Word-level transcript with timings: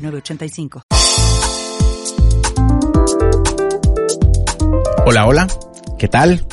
906985. 0.00 0.82
Hola, 5.06 5.26
hola, 5.26 5.48
¿qué 5.98 6.08
tal? 6.08 6.44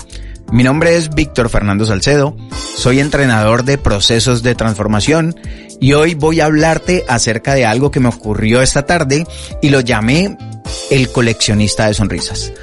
Mi 0.52 0.64
nombre 0.64 0.96
es 0.96 1.10
Víctor 1.10 1.50
Fernando 1.50 1.86
Salcedo, 1.86 2.36
soy 2.78 3.00
entrenador 3.00 3.64
de 3.64 3.78
procesos 3.78 4.44
de 4.44 4.56
transformación 4.56 5.36
y 5.82 5.94
hoy 5.94 6.16
voy 6.16 6.40
a 6.40 6.46
hablarte 6.46 7.04
acerca 7.08 7.54
de 7.54 7.66
algo 7.66 7.92
que 7.92 8.00
me 8.00 8.10
ocurrió 8.10 8.62
esta 8.62 8.86
tarde 8.86 9.28
y 9.62 9.70
lo 9.70 9.82
llamé 9.82 10.38
el 10.90 11.12
coleccionista 11.12 11.88
de 11.88 11.94
sonrisas. 11.94 12.54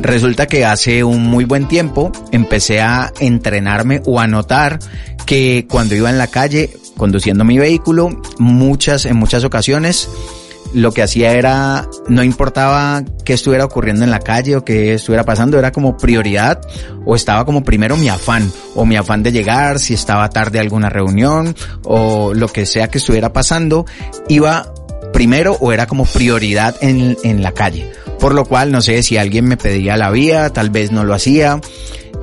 Resulta 0.00 0.46
que 0.46 0.64
hace 0.64 1.02
un 1.02 1.24
muy 1.24 1.44
buen 1.44 1.66
tiempo 1.66 2.12
empecé 2.30 2.80
a 2.80 3.12
entrenarme 3.20 4.02
o 4.04 4.20
a 4.20 4.26
notar 4.26 4.78
que 5.26 5.66
cuando 5.68 5.94
iba 5.94 6.10
en 6.10 6.18
la 6.18 6.28
calle 6.28 6.70
conduciendo 6.98 7.44
mi 7.44 7.56
vehículo, 7.56 8.10
muchas, 8.38 9.06
en 9.06 9.16
muchas 9.16 9.44
ocasiones, 9.44 10.10
lo 10.74 10.92
que 10.92 11.02
hacía 11.02 11.32
era, 11.32 11.88
no 12.08 12.22
importaba 12.22 13.02
qué 13.24 13.32
estuviera 13.32 13.64
ocurriendo 13.64 14.04
en 14.04 14.10
la 14.10 14.20
calle 14.20 14.56
o 14.56 14.64
qué 14.64 14.94
estuviera 14.94 15.24
pasando, 15.24 15.58
era 15.58 15.72
como 15.72 15.96
prioridad 15.96 16.60
o 17.06 17.16
estaba 17.16 17.46
como 17.46 17.64
primero 17.64 17.96
mi 17.96 18.08
afán 18.10 18.52
o 18.74 18.84
mi 18.84 18.96
afán 18.96 19.22
de 19.22 19.32
llegar, 19.32 19.78
si 19.78 19.94
estaba 19.94 20.28
tarde 20.28 20.58
a 20.58 20.62
alguna 20.62 20.90
reunión 20.90 21.56
o 21.84 22.34
lo 22.34 22.48
que 22.48 22.66
sea 22.66 22.88
que 22.88 22.98
estuviera 22.98 23.32
pasando, 23.32 23.86
iba 24.28 24.72
primero 25.12 25.56
o 25.60 25.72
era 25.72 25.86
como 25.86 26.04
prioridad 26.04 26.76
en, 26.82 27.16
en 27.24 27.42
la 27.42 27.52
calle. 27.52 27.90
Por 28.20 28.34
lo 28.34 28.44
cual, 28.44 28.72
no 28.72 28.82
sé 28.82 29.02
si 29.02 29.16
alguien 29.16 29.46
me 29.46 29.56
pedía 29.56 29.96
la 29.96 30.10
vía, 30.10 30.50
tal 30.50 30.70
vez 30.70 30.90
no 30.90 31.04
lo 31.04 31.14
hacía. 31.14 31.60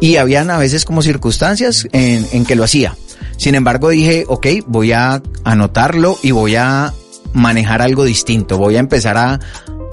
Y 0.02 0.18
habían 0.18 0.52
a 0.52 0.58
veces 0.58 0.84
como 0.84 1.02
circunstancias 1.02 1.88
en, 1.94 2.28
en 2.34 2.46
que 2.46 2.56
lo 2.56 2.66
hacía. 2.66 2.96
Sin 3.38 3.56
embargo, 3.56 3.90
dije, 3.90 4.26
ok, 4.28 4.48
voy 4.68 4.92
a 4.92 5.22
anotarlo 5.44 6.18
y 6.22 6.32
voy 6.32 6.56
a 6.56 6.94
manejar 7.34 7.82
algo 7.82 8.04
distinto. 8.06 8.58
Voy 8.58 8.78
a 8.78 8.80
empezar 8.80 9.18
a 9.18 9.40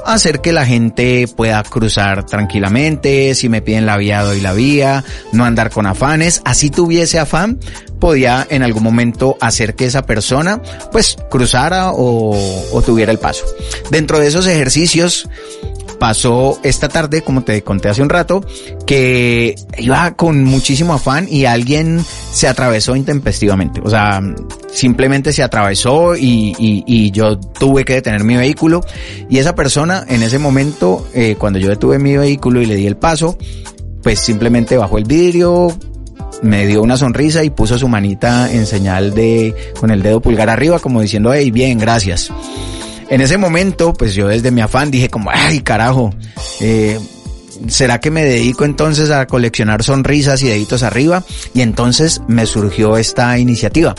hacer 0.05 0.41
que 0.41 0.53
la 0.53 0.67
gente 0.67 1.29
pueda 1.29 1.63
cruzar 1.63 2.27
tranquilamente, 2.27 3.35
si 3.35 3.49
me 3.49 3.63
piden 3.63 3.87
la 3.87 3.97
vía 3.97 4.23
doy 4.23 4.41
la 4.41 4.53
vía, 4.53 5.05
no 5.33 5.45
andar 5.45 5.71
con 5.71 5.87
afanes, 5.87 6.43
así 6.45 6.71
tuviese 6.71 7.19
afán, 7.19 7.61
podía 8.01 8.47
en 8.51 8.63
algún 8.63 8.83
momento 8.83 9.37
hacer 9.41 9.75
que 9.75 9.87
esa 9.87 10.03
persona 10.03 10.61
pues 10.91 11.17
cruzara 11.31 11.93
o, 11.93 12.37
o 12.73 12.83
tuviera 12.83 13.13
el 13.13 13.19
paso. 13.19 13.45
Dentro 13.91 14.19
de 14.19 14.27
esos 14.27 14.47
ejercicios 14.47 15.29
pasó 15.99 16.59
esta 16.65 16.89
tarde, 16.89 17.23
como 17.23 17.45
te 17.45 17.63
conté 17.63 17.89
hace 17.89 18.03
un 18.03 18.09
rato, 18.09 18.45
que 18.87 19.55
iba 19.79 20.17
con 20.17 20.43
muchísimo 20.43 20.95
afán 20.95 21.29
y 21.31 21.45
alguien 21.45 22.05
se 22.33 22.49
atravesó 22.49 22.97
intempestivamente. 22.97 23.81
O 23.85 23.91
sea, 23.91 24.21
simplemente 24.73 25.33
se 25.33 25.43
atravesó 25.43 26.17
y, 26.17 26.55
y, 26.59 26.83
y 26.87 27.11
yo 27.11 27.39
tuve 27.39 27.85
que 27.85 27.95
detener 27.95 28.25
mi 28.25 28.37
vehículo. 28.37 28.85
Y 29.29 29.39
esa 29.39 29.55
persona 29.55 30.05
en 30.09 30.23
ese 30.23 30.39
momento, 30.39 31.07
eh, 31.15 31.37
cuando 31.39 31.59
yo 31.59 31.69
detuve 31.69 31.99
mi 31.99 32.17
vehículo 32.17 32.63
y 32.63 32.67
le 32.67 32.75
di 32.75 32.87
el 32.87 32.97
paso, 32.97 33.37
pues 34.03 34.19
simplemente 34.19 34.79
bajó 34.79 34.99
el 34.99 35.05
vidrio, 35.05 35.77
me 36.43 36.67
dio 36.67 36.83
una 36.83 36.97
sonrisa 36.97 37.45
y 37.45 37.51
puso 37.51 37.79
su 37.79 37.87
manita 37.87 38.51
en 38.51 38.67
señal 38.67 39.15
de, 39.15 39.55
con 39.79 39.91
el 39.91 40.03
dedo 40.03 40.21
pulgar 40.21 40.49
arriba, 40.49 40.79
como 40.79 41.03
diciendo, 41.03 41.33
hey, 41.35 41.51
bien, 41.51 41.79
gracias. 41.79 42.31
En 43.11 43.21
ese 43.21 43.37
momento, 43.37 43.93
pues 43.93 44.15
yo 44.15 44.27
desde 44.27 44.51
mi 44.51 44.63
afán 44.63 44.91
dije 44.91 45.11
como, 45.11 45.31
ay 45.31 45.61
carajo, 45.61 46.15
eh, 46.61 46.99
¿será 47.69 48.01
que 48.01 48.11
me 48.11 48.25
dedico 48.25 48.65
entonces 48.65 49.11
a 49.11 49.27
coleccionar 49.27 49.83
sonrisas 49.83 50.43
y 50.43 50.49
deditos 50.49 50.83
arriba? 50.83 51.25
Y 51.55 51.63
entonces 51.63 52.21
me 52.29 52.47
surgió 52.47 52.97
esta 52.97 53.39
iniciativa. 53.39 53.95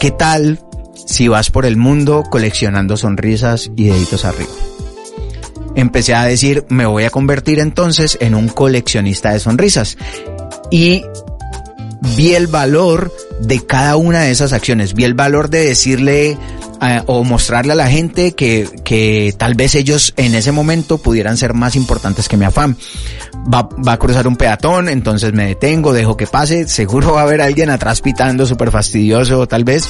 ¿Qué 0.00 0.10
tal 0.10 0.60
si 1.06 1.28
vas 1.28 1.50
por 1.50 1.66
el 1.66 1.76
mundo 1.76 2.24
coleccionando 2.30 2.96
sonrisas 2.96 3.70
y 3.76 3.88
deditos 3.88 4.24
arriba? 4.24 4.50
Empecé 5.74 6.14
a 6.14 6.24
decir, 6.24 6.64
me 6.68 6.86
voy 6.86 7.04
a 7.04 7.10
convertir 7.10 7.60
entonces 7.60 8.18
en 8.20 8.34
un 8.34 8.48
coleccionista 8.48 9.32
de 9.32 9.40
sonrisas. 9.40 9.96
Y 10.70 11.04
vi 12.16 12.34
el 12.34 12.48
valor 12.48 13.12
de 13.40 13.64
cada 13.64 13.96
una 13.96 14.22
de 14.22 14.30
esas 14.30 14.52
acciones, 14.52 14.94
vi 14.94 15.04
el 15.04 15.14
valor 15.14 15.50
de 15.50 15.64
decirle 15.64 16.36
eh, 16.80 17.02
o 17.06 17.24
mostrarle 17.24 17.72
a 17.72 17.76
la 17.76 17.88
gente 17.88 18.32
que, 18.32 18.68
que 18.84 19.34
tal 19.36 19.54
vez 19.54 19.74
ellos 19.74 20.12
en 20.16 20.34
ese 20.34 20.52
momento 20.52 20.98
pudieran 20.98 21.36
ser 21.36 21.54
más 21.54 21.76
importantes 21.76 22.28
que 22.28 22.36
mi 22.36 22.44
afán. 22.44 22.76
Va, 23.52 23.68
va 23.86 23.92
a 23.92 23.98
cruzar 23.98 24.26
un 24.26 24.36
peatón, 24.36 24.88
entonces 24.88 25.32
me 25.32 25.46
detengo, 25.46 25.92
dejo 25.92 26.16
que 26.16 26.26
pase, 26.26 26.68
seguro 26.68 27.12
va 27.12 27.20
a 27.20 27.24
haber 27.24 27.40
alguien 27.40 27.70
atrás 27.70 28.00
pitando 28.00 28.46
súper 28.46 28.70
fastidioso 28.70 29.46
tal 29.46 29.64
vez, 29.64 29.88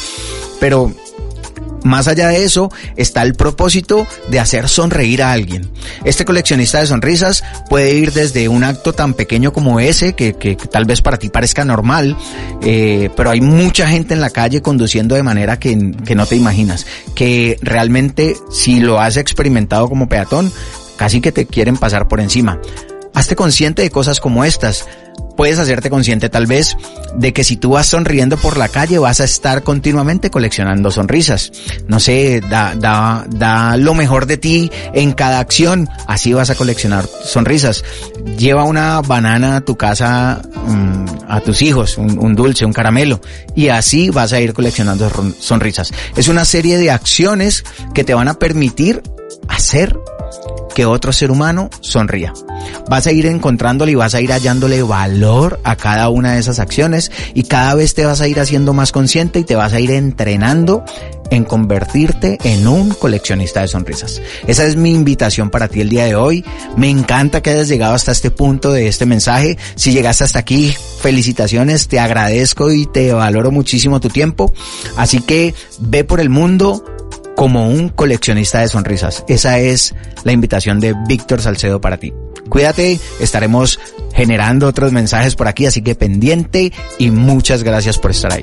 pero 0.60 0.92
más 1.88 2.06
allá 2.06 2.28
de 2.28 2.44
eso 2.44 2.71
está 2.97 3.22
el 3.22 3.34
propósito 3.34 4.06
de 4.31 4.38
hacer 4.38 4.69
sonreír 4.69 5.22
a 5.22 5.32
alguien. 5.32 5.69
Este 6.04 6.25
coleccionista 6.25 6.81
de 6.81 6.87
sonrisas 6.87 7.43
puede 7.69 7.94
ir 7.94 8.12
desde 8.12 8.49
un 8.49 8.62
acto 8.62 8.93
tan 8.93 9.15
pequeño 9.15 9.53
como 9.53 9.81
ese, 9.81 10.12
que, 10.12 10.34
que, 10.34 10.54
tal 10.56 10.84
vez 10.84 11.03
para 11.03 11.19
ti 11.19 11.28
parezca 11.28 11.65
normal, 11.65 12.16
eh, 12.62 13.10
pero 13.16 13.31
hay 13.31 13.41
mucha 13.41 13.88
gente 13.88 14.15
en 14.15 14.21
la 14.21 14.31
calle 14.31 14.62
conduciendo 14.62 15.15
de 15.15 15.22
manera 15.22 15.59
que, 15.59 15.93
que 16.04 16.15
no 16.15 16.27
te 16.27 16.37
imaginas, 16.37 16.87
que 17.15 17.59
realmente 17.62 18.37
si 18.50 18.81
lo 18.81 19.00
has 19.00 19.16
experimentado 19.16 19.88
como 19.88 20.09
peatón, 20.09 20.53
casi 20.97 21.21
que 21.21 21.32
te 21.32 21.47
quieren 21.47 21.77
pasar 21.77 22.09
por 22.09 22.21
encima. 22.21 22.60
Hazte 23.15 23.34
consciente 23.34 23.82
de 23.82 23.91
cosas 23.91 24.21
como 24.21 24.44
estas 24.44 24.87
puedes 25.38 25.60
hacerte 25.60 25.88
consciente 25.88 26.28
tal 26.28 26.47
vez 26.47 26.76
de 27.15 27.32
que 27.32 27.44
si 27.44 27.56
tú 27.56 27.71
vas 27.71 27.87
sonriendo 27.87 28.37
por 28.37 28.56
la 28.56 28.69
calle 28.69 28.99
vas 28.99 29.21
a 29.21 29.25
estar 29.25 29.62
continuamente 29.62 30.31
coleccionando 30.31 30.91
sonrisas. 30.91 31.53
No 31.87 32.00
sé, 32.00 32.41
da, 32.41 32.75
da, 32.75 33.25
da 33.28 33.77
lo 33.77 33.94
mejor 33.94 34.27
de 34.27 34.37
ti 34.37 34.69
en 34.93 35.12
cada 35.12 35.38
acción, 35.38 35.88
así 36.09 36.32
vas 36.32 36.50
a 36.50 36.56
coleccionar 36.56 37.06
sonrisas. 37.06 37.84
Lleva 38.37 38.65
una 38.65 39.00
banana 39.00 39.59
a 39.59 39.60
tu 39.60 39.77
casa 39.77 40.43
mmm, 40.66 41.04
a 41.28 41.41
tus 41.41 41.62
hijos, 41.62 41.98
un 41.98 42.34
dulce, 42.34 42.65
un 42.65 42.72
caramelo, 42.72 43.21
y 43.54 43.69
así 43.69 44.10
vas 44.10 44.32
a 44.32 44.41
ir 44.41 44.53
coleccionando 44.53 45.09
sonrisas. 45.38 45.93
Es 46.16 46.27
una 46.27 46.44
serie 46.44 46.78
de 46.78 46.91
acciones 46.91 47.65
que 47.94 48.03
te 48.03 48.12
van 48.12 48.27
a 48.27 48.41
permitir 48.41 49.04
hacer 49.48 49.97
que 50.78 50.87
otro 50.87 51.12
ser 51.12 51.33
humano 51.33 51.71
sonría. 51.81 52.33
Vas 52.89 53.09
a 53.09 53.11
ir 53.11 53.27
encontrándole 53.27 53.91
y 53.91 53.94
vas 53.97 54.15
a 54.15 54.21
ir 54.21 54.31
hallándole 54.31 54.81
valor 54.84 55.59
a 55.65 55.75
cada 55.75 56.09
una 56.09 56.34
de 56.34 56.39
esas 56.39 56.61
acciones 56.61 57.11
y 57.34 57.43
cada 57.43 57.75
vez 57.75 57.94
te 57.94 58.05
vas 58.05 58.21
a 58.21 58.28
ir 58.28 58.39
haciendo 58.39 58.75
más 58.75 58.93
consciente 58.93 59.41
y 59.41 59.44
te 59.44 59.56
vas 59.56 59.72
a 59.72 59.81
ir 59.81 59.91
entrenando 59.91 60.84
en 61.33 61.43
convertirte 61.43 62.39
en 62.44 62.69
un 62.69 62.91
coleccionista 62.91 63.61
de 63.61 63.66
sonrisas. 63.66 64.22
Esa 64.47 64.66
es 64.66 64.77
mi 64.77 64.94
invitación 64.94 65.50
para 65.50 65.66
ti 65.66 65.81
el 65.81 65.89
día 65.89 66.05
de 66.05 66.15
hoy. 66.15 66.44
Me 66.77 66.89
encanta 66.89 67.43
que 67.43 67.50
hayas 67.50 67.66
llegado 67.66 67.95
hasta 67.95 68.12
este 68.12 68.31
punto 68.31 68.71
de 68.71 68.87
este 68.87 69.05
mensaje. 69.05 69.59
Si 69.75 69.91
llegaste 69.91 70.22
hasta 70.22 70.39
aquí, 70.39 70.72
felicitaciones, 71.00 71.89
te 71.89 71.99
agradezco 71.99 72.71
y 72.71 72.87
te 72.87 73.12
valoro 73.12 73.50
muchísimo 73.50 73.99
tu 73.99 74.10
tiempo. 74.10 74.53
Así 74.97 75.22
que 75.22 75.56
ve 75.81 76.05
por 76.05 76.21
el 76.21 76.31
mundo, 76.31 76.84
como 77.38 77.69
un 77.69 77.88
coleccionista 77.88 78.62
de 78.62 78.69
sonrisas. 78.69 79.25
Esa 79.28 79.60
es 79.60 79.95
la 80.24 80.33
invitación 80.33 80.80
de 80.80 80.97
Víctor 81.07 81.41
Salcedo 81.41 81.80
para 81.80 81.97
ti. 81.97 82.13
Cuídate, 82.48 82.98
estaremos 83.21 83.78
generando 84.13 84.66
otros 84.66 84.91
mensajes 84.91 85.36
por 85.36 85.47
aquí, 85.47 85.65
así 85.65 85.80
que 85.80 85.95
pendiente 85.95 86.72
y 86.98 87.13
muchas 87.13 87.63
gracias 87.63 87.97
por 87.97 88.10
estar 88.10 88.33
ahí. 88.33 88.42